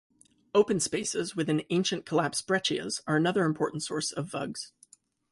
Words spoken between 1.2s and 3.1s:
within ancient collapse breccias